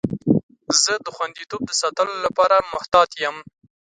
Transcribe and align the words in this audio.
زه 0.81 0.93
د 1.05 1.07
خوندیتوب 1.15 1.61
د 1.65 1.71
ساتلو 1.81 2.13
لپاره 2.25 2.55
محتاط 2.73 3.09
یم. 3.23 3.37